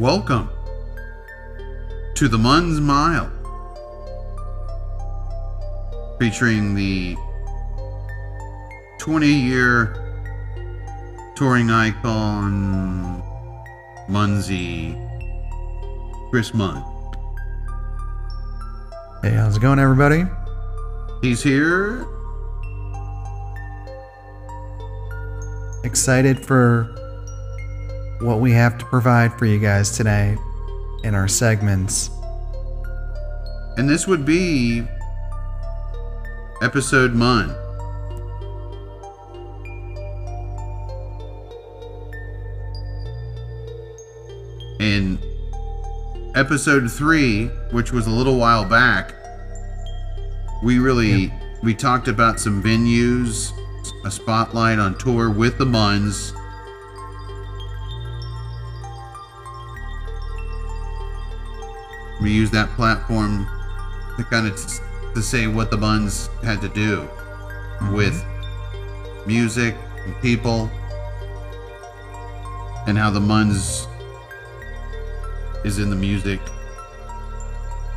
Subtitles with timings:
[0.00, 0.48] Welcome
[2.14, 3.30] to the Mun's Mile,
[6.18, 7.18] featuring the
[8.98, 9.94] 20 year
[11.36, 13.22] touring icon
[14.08, 14.96] Munzie
[16.30, 16.82] Chris Munn.
[19.20, 20.24] Hey, how's it going, everybody?
[21.20, 22.06] He's here.
[25.84, 26.99] Excited for
[28.20, 30.36] what we have to provide for you guys today
[31.02, 32.10] in our segments.
[33.76, 34.82] And this would be
[36.60, 37.54] episode Mun.
[44.80, 45.18] In
[46.34, 49.14] episode three, which was a little while back,
[50.62, 53.52] we really we talked about some venues,
[54.04, 56.34] a spotlight on tour with the Muns.
[62.20, 63.46] We used that platform
[64.16, 64.78] to kind of t-
[65.14, 67.94] to say what the Muns had to do mm-hmm.
[67.94, 68.24] with
[69.26, 70.70] music and people,
[72.86, 73.86] and how the Muns
[75.64, 76.40] is in the music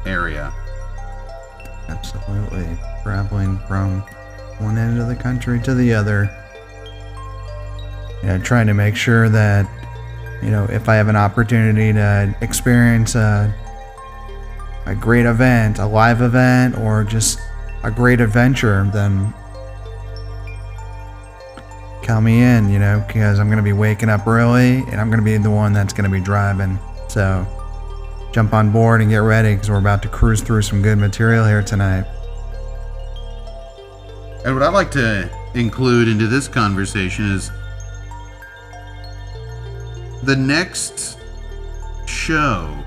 [0.05, 0.53] area.
[1.87, 2.77] Absolutely.
[3.03, 4.01] Traveling from
[4.59, 6.29] one end of the country to the other.
[8.21, 9.69] You know, trying to make sure that,
[10.41, 13.53] you know, if I have an opportunity to experience a,
[14.85, 17.39] a great event, a live event, or just
[17.83, 19.33] a great adventure, then
[22.01, 25.09] count me in, you know, because I'm going to be waking up early and I'm
[25.09, 26.77] going to be the one that's going to be driving.
[27.07, 27.47] So
[28.33, 31.45] jump on board and get ready because we're about to cruise through some good material
[31.45, 32.05] here tonight.
[34.45, 37.51] And what I'd like to include into this conversation is
[40.23, 41.17] the next
[42.05, 42.83] show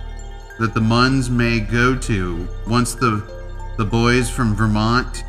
[0.59, 3.23] that the Muns may go to once the
[3.77, 5.23] the boys from Vermont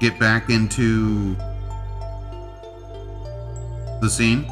[0.00, 1.36] get back into
[4.00, 4.46] the scene.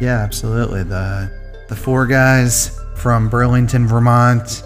[0.00, 0.82] Yeah, absolutely.
[0.82, 1.30] The
[1.68, 4.62] the four guys from Burlington, Vermont.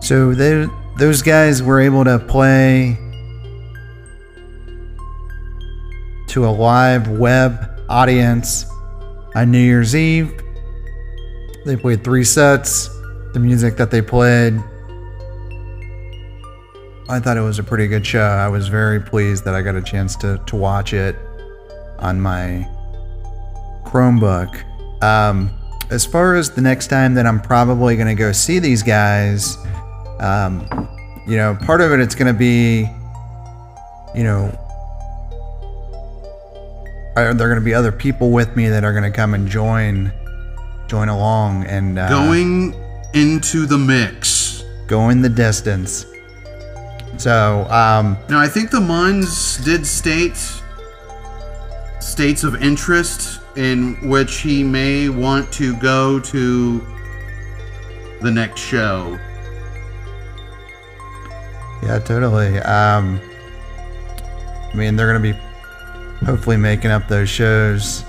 [0.00, 0.66] So they
[0.96, 2.98] those guys were able to play
[6.28, 8.66] to a live web audience
[9.34, 10.40] on New Year's Eve.
[11.64, 12.88] They played three sets.
[13.32, 14.58] The music that they played,
[17.10, 18.22] I thought it was a pretty good show.
[18.22, 21.16] I was very pleased that I got a chance to to watch it
[21.98, 22.66] on my
[23.84, 24.62] Chromebook.
[25.02, 25.50] Um,
[25.90, 29.56] as far as the next time that I'm probably going to go see these guys,
[30.20, 30.66] um,
[31.26, 32.90] you know, part of it it's going to be,
[34.14, 34.52] you know,
[37.24, 39.48] are there going to be other people with me that are going to come and
[39.48, 40.12] join,
[40.88, 42.74] join along and uh, Going
[43.14, 44.64] into the mix.
[44.86, 46.06] going the distance.
[47.16, 50.36] So, um, Now, I think the Muns did state
[52.00, 56.86] states of interest in which he may want to go to
[58.22, 59.18] the next show.
[61.82, 62.58] Yeah, totally.
[62.60, 63.20] Um,
[64.72, 65.38] I mean, they're going to be
[66.24, 68.04] hopefully making up those shows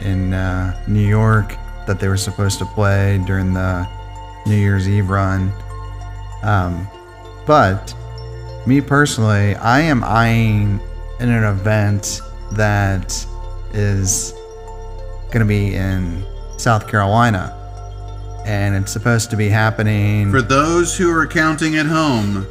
[0.00, 1.54] in uh, New York
[1.86, 3.88] that they were supposed to play during the
[4.46, 5.52] New Year's Eve run.
[6.42, 6.88] Um,
[7.46, 7.94] but
[8.66, 10.80] me personally, I am eyeing
[11.20, 12.20] in an event
[12.52, 13.26] that
[13.72, 14.32] is
[15.30, 16.24] going to be in
[16.56, 17.54] South Carolina.
[18.46, 20.30] And it's supposed to be happening.
[20.30, 22.46] For those who are counting at home,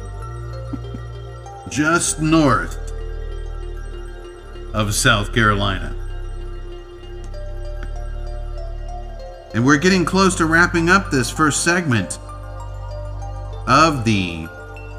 [1.68, 2.77] just north
[4.74, 5.94] of South Carolina.
[9.54, 12.18] And we're getting close to wrapping up this first segment
[13.66, 14.46] of the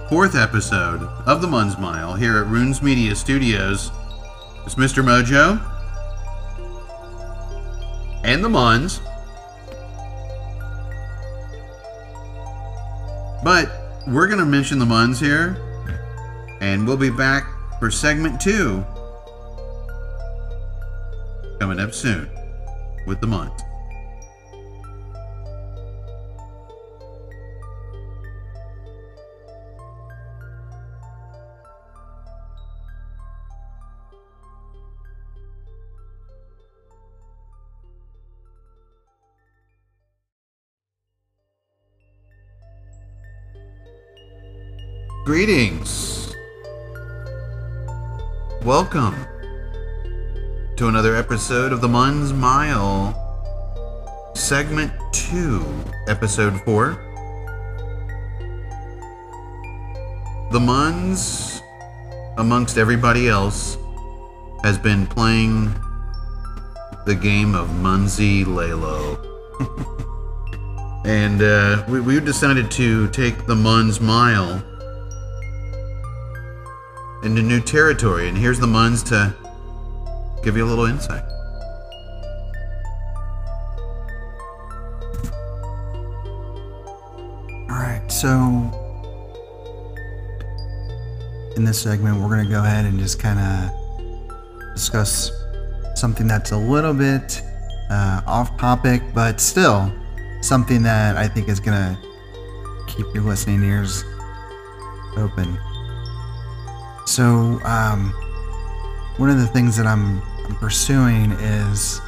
[0.09, 3.91] fourth episode of the Muns Mile here at Runes Media Studios.
[4.65, 5.03] It's Mr.
[5.03, 5.61] Mojo
[8.23, 8.99] and the Muns.
[13.43, 13.71] But
[14.07, 15.57] we're going to mention the Muns here,
[16.59, 17.45] and we'll be back
[17.79, 18.83] for segment two
[21.59, 22.29] coming up soon
[23.05, 23.61] with the Muns.
[45.25, 46.09] Greetings.
[48.63, 49.15] welcome
[50.79, 53.13] to another episode of the Mun's Mile,
[54.33, 55.61] segment 2,
[56.07, 56.91] episode 4.
[60.53, 61.59] The Muns,
[62.37, 63.77] amongst everybody else,
[64.63, 65.65] has been playing
[67.05, 69.17] the game of Munzie Lalo.
[71.05, 74.63] and uh, we, we decided to take the Mun's Mile
[77.23, 78.29] into new territory.
[78.29, 79.35] And here's the Muns to
[80.43, 81.23] give you a little insight.
[87.69, 88.29] All right, so
[91.55, 95.31] in this segment, we're going to go ahead and just kind of discuss
[95.95, 97.41] something that's a little bit
[97.89, 99.91] uh, off topic, but still
[100.41, 101.97] something that I think is going to
[102.87, 104.03] keep your listening ears
[105.17, 105.59] open.
[107.05, 108.13] So, um,
[109.17, 112.01] one of the things that I'm, I'm pursuing is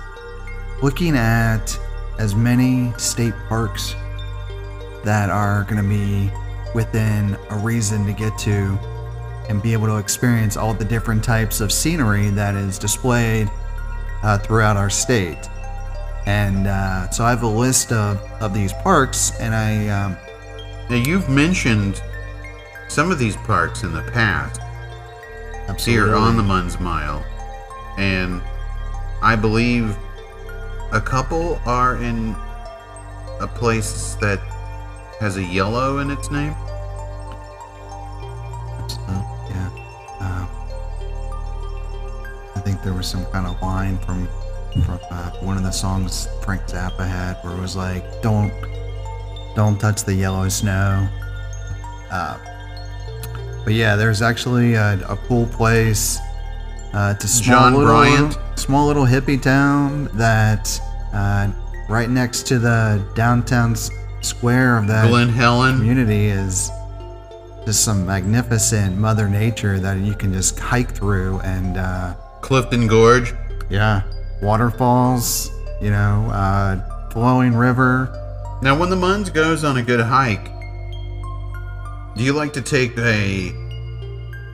[0.81, 1.79] looking at
[2.17, 3.95] as many state parks
[5.03, 6.31] that are going to be
[6.73, 8.77] within a reason to get to
[9.47, 13.49] and be able to experience all the different types of scenery that is displayed
[14.23, 15.49] uh, throughout our state.
[16.25, 19.87] And uh, so I have a list of, of these parks, and I.
[19.87, 20.17] Um,
[20.89, 22.01] now, you've mentioned
[22.89, 24.59] some of these parks in the past
[25.67, 27.25] absolutely, here on the Mun's Mile,
[27.97, 28.41] and
[29.21, 29.95] I believe
[30.91, 32.35] a couple are in
[33.39, 34.39] a place that
[35.19, 36.55] has a yellow in its name.
[39.07, 39.69] Uh, yeah.
[40.19, 40.47] Uh,
[42.55, 44.27] I think there was some kind of line from
[44.85, 48.53] from uh, one of the songs Frank Zappa had, where it was like, "Don't,
[49.55, 51.07] don't touch the yellow snow."
[52.09, 52.37] Uh,
[53.63, 56.19] but yeah, there's actually a, a cool place.
[56.93, 58.37] Uh, it's a small John little, Bryant?
[58.55, 60.79] small little hippie town that
[61.13, 61.49] uh,
[61.89, 63.89] right next to the downtown s-
[64.21, 65.77] square of that Glen Helen.
[65.77, 66.69] community is
[67.65, 73.33] just some magnificent Mother Nature that you can just hike through and uh, Clifton Gorge.
[73.69, 74.01] yeah,
[74.41, 75.49] waterfalls,
[75.81, 78.09] you know, uh, flowing river.
[78.61, 80.45] Now, when the Muns goes on a good hike,
[82.17, 83.53] do you like to take a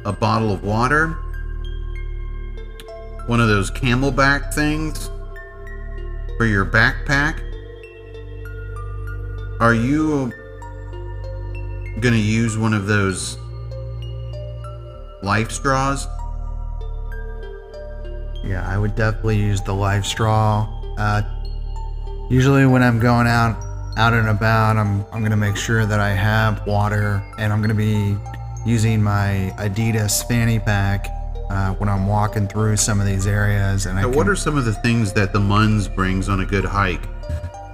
[0.05, 1.17] a bottle of water,
[3.27, 5.09] one of those camelback things
[6.37, 7.43] for your backpack?
[9.59, 10.31] Are you
[11.99, 13.37] gonna use one of those
[15.23, 16.07] life straws?
[18.45, 20.67] Yeah, I would definitely use the life straw.
[20.97, 21.21] Uh,
[22.29, 23.61] usually, when I'm going out
[23.97, 27.73] out and about, I'm I'm gonna make sure that I have water, and I'm gonna
[27.73, 28.15] be
[28.65, 31.16] using my Adidas fanny pack
[31.49, 33.85] uh, when I'm walking through some of these areas.
[33.85, 36.45] And Now, can, what are some of the things that the Muns brings on a
[36.45, 37.07] good hike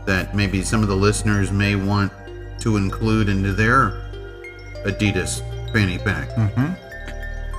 [0.05, 2.11] that maybe some of the listeners may want
[2.59, 4.01] to include into their
[4.85, 5.41] Adidas
[5.71, 6.29] fanny pack?
[6.33, 6.73] hmm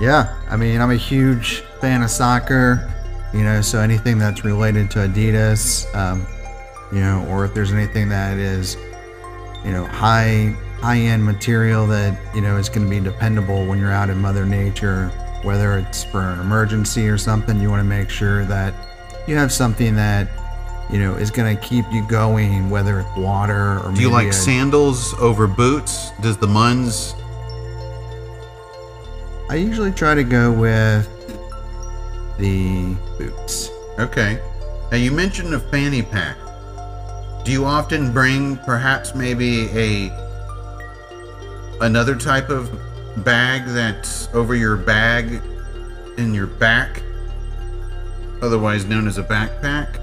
[0.01, 2.91] Yeah, I mean, I'm a huge fan of soccer,
[3.33, 6.25] you know, so anything that's related to Adidas, um,
[6.91, 8.77] you know, or if there's anything that is,
[9.65, 13.79] you know, high high end material that you know is going to be dependable when
[13.79, 15.11] you're out in Mother Nature,
[15.45, 18.73] whether it's for an emergency or something, you want to make sure that
[19.27, 20.27] you have something that
[20.91, 24.27] you know is going to keep you going, whether it's water or Do you like
[24.29, 26.11] a- sandals over boots?
[26.21, 27.13] Does the Muns
[29.47, 31.07] I usually try to go with
[32.39, 33.69] the boots.
[33.99, 34.41] Okay.
[34.91, 36.35] Now you mentioned a fanny pack.
[37.45, 40.09] Do you often bring perhaps maybe a
[41.81, 42.71] another type of
[43.17, 45.41] bag that's over your bag
[46.17, 47.01] in your back,
[48.41, 50.01] otherwise known as a backpack?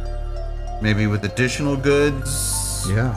[0.82, 2.86] Maybe with additional goods?
[2.88, 3.16] Yeah.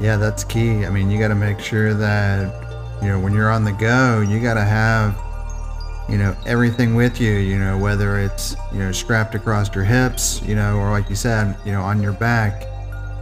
[0.00, 0.84] Yeah, that's key.
[0.84, 4.20] I mean, you got to make sure that, you know, when you're on the go,
[4.20, 5.16] you got to have,
[6.08, 10.42] you know, everything with you, you know, whether it's, you know, strapped across your hips,
[10.42, 12.64] you know, or like you said, you know, on your back.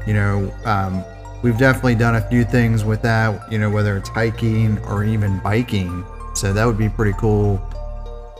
[0.07, 1.03] You know, um,
[1.45, 5.39] we've definitely done a few things with that, you know, whether it's hiking or even
[5.41, 6.03] biking.
[6.35, 7.61] So that would be pretty cool.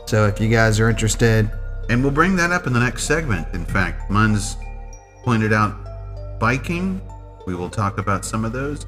[0.07, 1.49] So if you guys are interested,
[1.87, 3.47] And we'll bring that up in the next segment.
[3.53, 4.55] In fact, Muns
[5.23, 6.99] pointed out biking.
[7.45, 8.87] We will talk about some of those.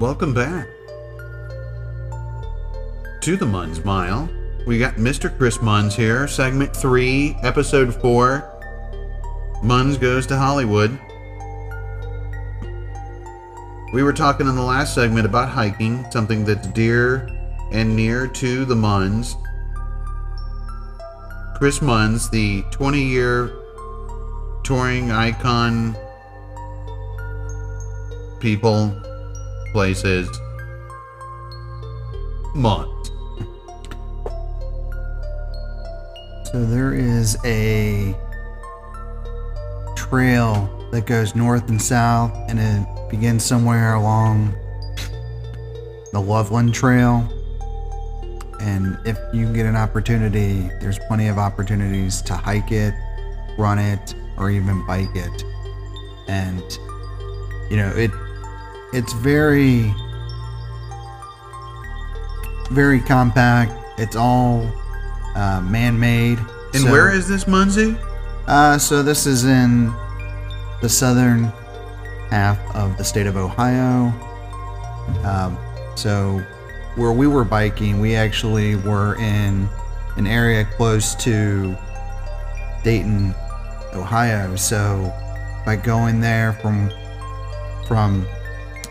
[0.00, 0.68] Welcome back
[3.20, 4.28] to the Munns Mile.
[4.64, 5.36] We got Mr.
[5.36, 8.48] Chris Munns here, segment three, episode four.
[9.60, 10.96] Munns goes to Hollywood.
[13.92, 17.28] We were talking in the last segment about hiking, something that's dear
[17.72, 19.34] and near to the Munns.
[21.56, 23.52] Chris Munns, the 20 year
[24.62, 25.96] touring icon,
[28.38, 28.94] people,
[29.78, 30.28] places,
[32.52, 33.06] Munns.
[36.50, 38.12] So there is a
[39.94, 44.52] trail that goes north and south, and it begins somewhere along
[46.12, 47.24] the Loveland Trail.
[48.58, 52.94] And if you get an opportunity, there's plenty of opportunities to hike it,
[53.56, 55.44] run it, or even bike it.
[56.26, 56.64] And
[57.70, 58.10] you know, it
[58.92, 59.92] it's very
[62.70, 63.72] very compact.
[63.98, 64.70] It's all
[65.34, 66.38] uh, man-made.
[66.74, 67.98] And So- where is this Munzie?
[68.46, 69.92] uh, so this is in
[70.82, 71.50] the southern
[72.30, 74.12] half of the state of Ohio.
[75.24, 75.56] Um,
[75.94, 76.42] so
[76.96, 79.68] where we were biking, we actually were in
[80.16, 81.74] an area close to
[82.84, 83.34] Dayton,
[83.94, 84.56] Ohio.
[84.56, 85.10] So
[85.64, 86.90] by going there from
[87.86, 88.26] from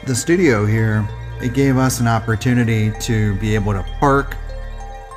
[0.07, 1.07] the studio here,
[1.41, 4.37] it gave us an opportunity to be able to park,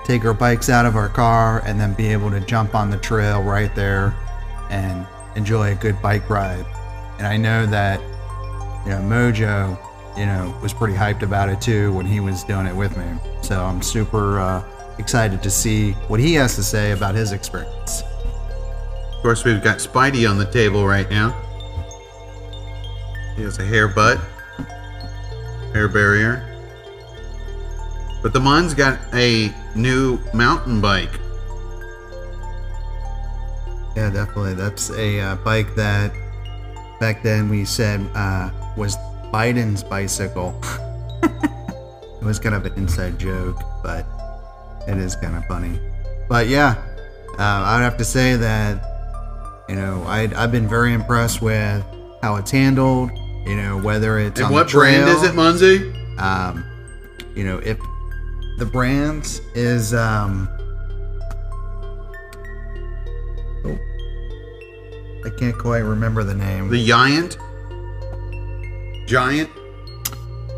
[0.05, 2.99] take our bikes out of our car, and then be able to jump on the
[2.99, 4.15] trail right there
[4.69, 5.07] and
[5.37, 6.67] enjoy a good bike ride.
[7.19, 8.01] And I know that,
[8.85, 9.79] you know, Mojo,
[10.19, 13.07] you know, was pretty hyped about it too when he was doing it with me.
[13.43, 14.65] So I'm super uh,
[14.99, 18.03] excited to see what he has to say about his experience.
[19.15, 21.31] Of course, we've got Spidey on the table right now.
[23.37, 24.19] He has a hair butt,
[25.73, 26.47] hair barrier.
[28.23, 31.13] But the Mun's got a new mountain bike.
[33.97, 34.55] Yeah, definitely.
[34.55, 36.13] That's a uh, bike that
[37.01, 38.97] back then we said uh, was
[39.33, 40.55] Biden's bicycle.
[41.23, 44.07] it was kind of an inside joke, but
[44.87, 45.81] it is kind of funny.
[46.29, 46.77] But yeah,
[47.39, 51.85] uh, I would have to say that you know I I've been very impressed with
[52.23, 53.11] how it's handled.
[53.47, 56.21] You know whether it's And what trail, brand is it, Munzie?
[56.21, 56.65] um,
[57.35, 57.79] you know, if
[58.59, 60.49] the brand is um,
[63.65, 63.79] oh,
[65.25, 66.69] I can't quite remember the name.
[66.69, 67.39] The Giant?
[69.07, 69.51] Giant?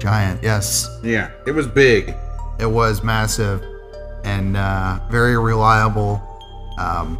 [0.00, 2.12] Giant, yes, Yeah, it was big.
[2.58, 3.62] it was massive
[4.24, 6.20] and uh, very reliable.
[6.78, 7.18] Um,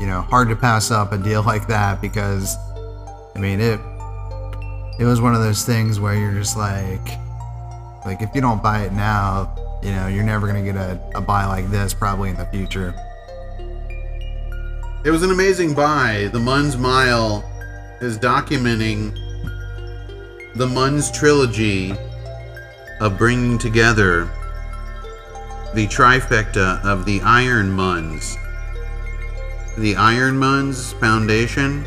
[0.00, 2.56] you know, hard to pass up a deal like that because,
[3.34, 3.80] I mean, it
[4.98, 7.06] it was one of those things where you're just like,
[8.04, 11.20] like if you don't buy it now, you know, you're never gonna get a, a
[11.20, 12.94] buy like this probably in the future.
[15.04, 16.30] It was an amazing buy.
[16.32, 17.44] The Mun's Mile
[18.00, 19.14] is documenting
[20.54, 21.94] the Mun's trilogy
[23.00, 24.30] of bringing together
[25.74, 28.36] the trifecta of the Iron Muns.
[29.76, 31.84] The Iron Muns Foundation.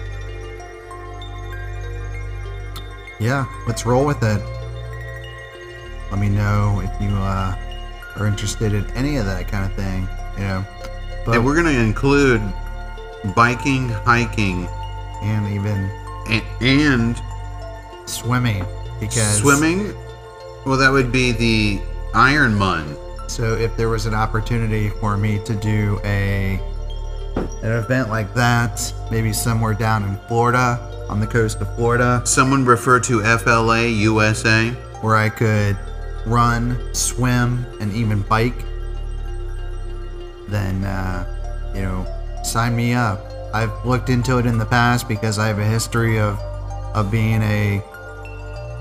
[3.20, 4.42] Yeah, let's roll with it.
[6.12, 7.56] Let me know if you uh,
[8.16, 10.08] are interested in any of that kind of thing.
[10.38, 10.66] You know,
[11.26, 12.42] but and we're going to include
[13.36, 14.68] biking, hiking,
[15.24, 15.90] and even
[16.30, 17.22] and, and
[18.06, 18.66] swimming
[19.00, 19.96] because swimming.
[20.66, 21.82] Well, that would be the
[22.14, 22.96] Iron Mun.
[23.28, 26.60] So if there was an opportunity for me to do a
[27.36, 32.66] an event like that, maybe somewhere down in Florida, on the coast of Florida, Someone
[32.66, 34.70] refer to FLA USA.
[35.02, 35.78] where I could
[36.26, 38.66] run, swim, and even bike,
[40.48, 42.06] then uh, you know,
[42.44, 43.22] sign me up.
[43.54, 46.38] I've looked into it in the past because I have a history of
[46.94, 47.82] of being a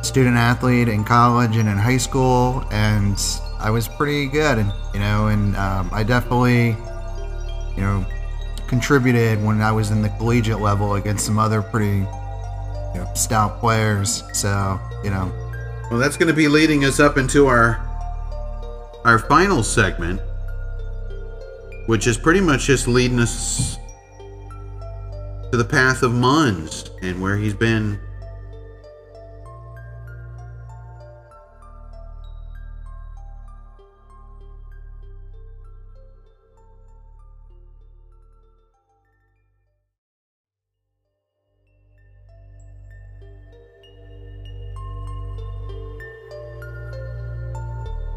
[0.02, 3.18] student athlete in college and in high school, and
[3.58, 6.76] I was pretty good, and you know, and um, I definitely,
[7.76, 8.04] you know,
[8.68, 13.60] contributed when I was in the collegiate level against some other pretty you know, stout
[13.60, 14.22] players.
[14.32, 15.32] So you know,
[15.90, 17.82] Well, that's going to be leading us up into our
[19.04, 20.20] our final segment,
[21.86, 23.78] which is pretty much just leading us
[25.50, 28.00] to the path of Munns and where he's been.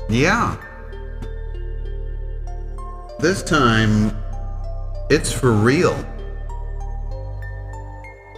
[0.09, 0.57] Yeah.
[3.19, 4.11] this time
[5.11, 5.97] it's for real.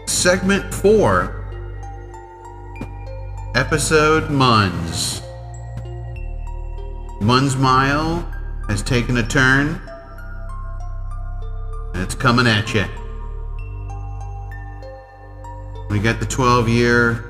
[0.06, 1.38] Segment 4
[3.56, 5.22] Episode Muns.
[7.22, 8.20] Muns Mile
[8.68, 9.82] has taken a turn.
[11.96, 12.86] It's coming at you.
[15.90, 17.30] We got the 12 year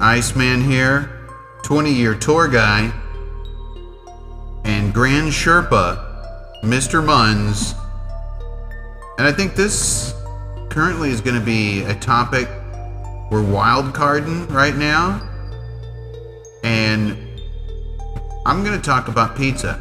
[0.00, 1.28] Iceman here,
[1.62, 2.92] 20 year tour guy,
[4.64, 7.04] and Grand Sherpa, Mr.
[7.04, 7.74] Muns.
[9.18, 10.14] And I think this
[10.70, 12.48] currently is going to be a topic
[13.30, 15.26] we're wild carding right now.
[16.62, 17.16] And
[18.44, 19.74] I'm going to talk about pizza.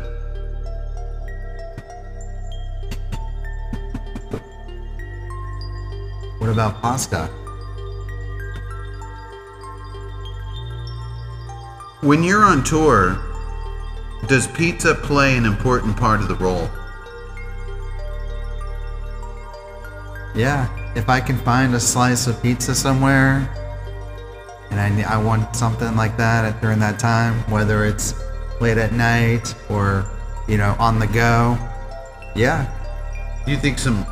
[6.40, 7.28] What about pasta?
[12.02, 13.31] When you're on tour,
[14.28, 16.70] does pizza play an important part of the role?
[20.36, 23.50] Yeah, if I can find a slice of pizza somewhere
[24.70, 28.16] and I, I want something like that at, during that time, whether it's
[28.62, 30.06] late at night or,
[30.48, 31.58] you know, on the go,
[32.36, 32.66] yeah,
[33.46, 34.06] Do you think some.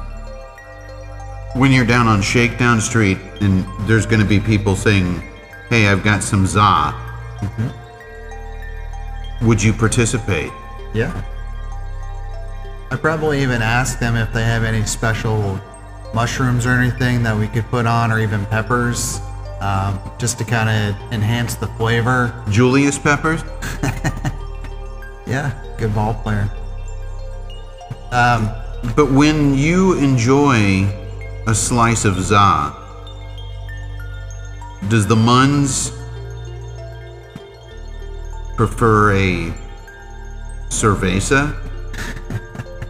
[1.53, 5.21] When you're down on Shakedown Street and there's going to be people saying,
[5.69, 6.59] hey, I've got some za,
[7.39, 7.69] mm-hmm.
[9.41, 10.51] Would you participate?
[10.93, 11.23] yeah.
[12.91, 15.59] I probably even ask them if they have any special
[16.15, 19.21] mushrooms or anything that we could put on, or even peppers,
[19.61, 22.33] um, just to kind of enhance the flavor.
[22.49, 23.43] Julius Peppers?
[25.27, 26.49] Yeah, good ball player.
[28.11, 28.49] Um,
[28.95, 30.87] But when you enjoy
[31.45, 32.73] a slice of za,
[34.87, 35.91] does the Muns
[38.59, 39.53] prefer a
[40.67, 41.55] cerveza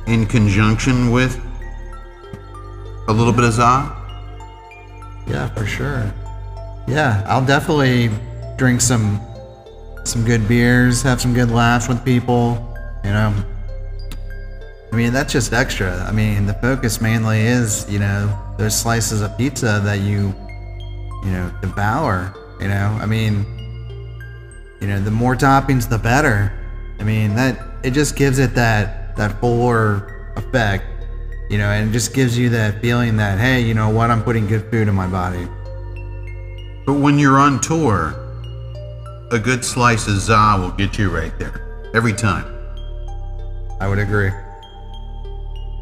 [0.08, 1.40] in conjunction with
[3.08, 3.96] a little bit of za?
[5.28, 6.12] Yeah, for sure.
[6.88, 8.10] Yeah, I'll definitely
[8.58, 9.22] drink some
[10.06, 13.32] some good beers, have some good laughs with people, you know.
[14.92, 16.04] I mean, that's just extra.
[16.06, 20.34] I mean, the focus mainly is, you know, those slices of pizza that you,
[21.24, 22.98] you know, devour, you know.
[23.00, 23.59] I mean,
[24.82, 26.54] you know, the more toppings the better.
[27.00, 30.86] I mean, that it just gives it that that fuller effect,
[31.50, 34.24] you know, and it just gives you that feeling that hey, you know what, I'm
[34.24, 35.48] putting good food in my body.
[36.86, 38.16] But when you're on tour,
[39.32, 41.92] a good slice of za will get you right there.
[41.94, 42.46] Every time.
[43.80, 44.32] I would agree.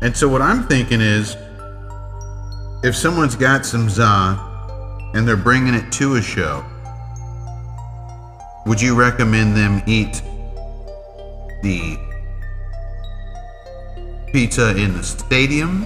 [0.01, 1.35] And so what I'm thinking is
[2.83, 4.37] if someone's got some za
[5.15, 6.63] and they're bringing it to a show,
[8.67, 10.21] would you recommend them eat
[11.63, 11.97] the
[14.33, 15.85] pizza in the stadium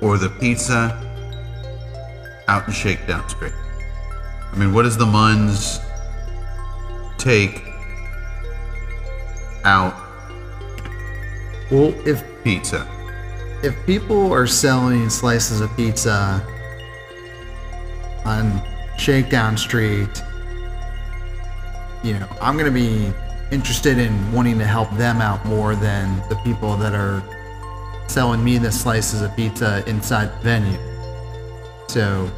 [0.00, 0.94] or the pizza
[2.46, 3.52] out in Shakedown Street?
[4.52, 5.84] I mean, what does the Muns
[7.18, 7.64] take
[9.64, 9.94] out
[11.70, 12.86] Well, if pizza?
[13.64, 16.46] if people are selling slices of pizza
[18.24, 18.62] on
[18.98, 20.22] Shakedown Street,
[22.02, 23.12] you know, I'm gonna be
[23.50, 27.22] interested in wanting to help them out more than the people that are
[28.06, 30.78] selling me the slices of pizza inside the venue.
[31.88, 32.30] So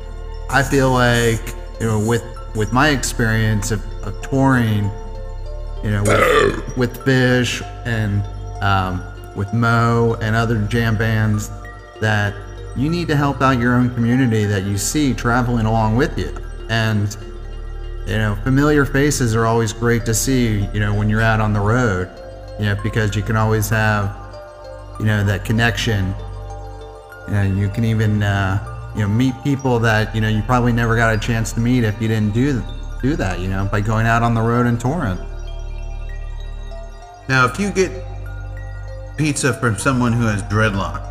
[0.49, 2.25] I feel like, you know, with
[2.57, 4.91] with my experience of, of touring,
[5.85, 8.25] you know, with, with Phish and
[8.63, 9.03] um,
[9.37, 11.51] with Mo and other jam bands,
[12.01, 12.35] that
[12.81, 16.35] you need to help out your own community that you see traveling along with you.
[16.71, 17.15] And,
[18.07, 21.53] you know, familiar faces are always great to see, you know, when you're out on
[21.53, 22.09] the road,
[22.59, 24.17] you know, because you can always have,
[24.99, 26.15] you know, that connection.
[27.29, 30.73] You know, you can even, uh, you know, meet people that, you know, you probably
[30.73, 32.63] never got a chance to meet if you didn't do
[33.03, 35.19] do that, you know, by going out on the road and touring.
[37.29, 37.91] Now, if you get
[39.17, 41.10] pizza from someone who has dreadlock,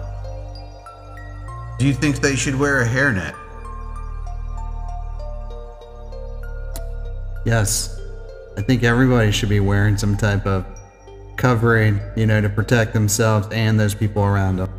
[1.79, 3.33] do you think they should wear a hairnet?
[7.45, 7.99] Yes.
[8.57, 10.65] I think everybody should be wearing some type of
[11.37, 14.69] covering, you know, to protect themselves and those people around them.